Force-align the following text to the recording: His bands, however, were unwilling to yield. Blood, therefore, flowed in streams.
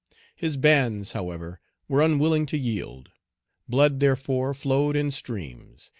His 0.35 0.57
bands, 0.57 1.11
however, 1.11 1.59
were 1.87 2.01
unwilling 2.01 2.47
to 2.47 2.57
yield. 2.57 3.11
Blood, 3.69 3.99
therefore, 3.99 4.55
flowed 4.55 4.95
in 4.95 5.11
streams. 5.11 5.89